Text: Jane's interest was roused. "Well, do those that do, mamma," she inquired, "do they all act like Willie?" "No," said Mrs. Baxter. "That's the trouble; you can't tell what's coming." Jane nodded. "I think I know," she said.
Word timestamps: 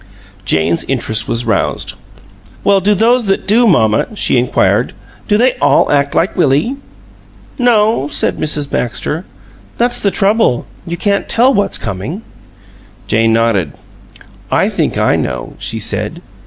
Jane's 0.45 0.83
interest 0.85 1.27
was 1.27 1.45
roused. 1.45 1.93
"Well, 2.63 2.79
do 2.79 2.95
those 2.95 3.27
that 3.27 3.45
do, 3.45 3.67
mamma," 3.67 4.07
she 4.15 4.39
inquired, 4.39 4.93
"do 5.27 5.37
they 5.37 5.53
all 5.57 5.91
act 5.91 6.15
like 6.15 6.35
Willie?" 6.35 6.77
"No," 7.59 8.07
said 8.07 8.37
Mrs. 8.39 8.67
Baxter. 8.67 9.25
"That's 9.77 9.99
the 9.99 10.09
trouble; 10.09 10.65
you 10.87 10.97
can't 10.97 11.29
tell 11.29 11.53
what's 11.53 11.77
coming." 11.77 12.23
Jane 13.05 13.31
nodded. 13.31 13.73
"I 14.49 14.69
think 14.69 14.97
I 14.97 15.17
know," 15.17 15.53
she 15.59 15.79
said. 15.79 16.19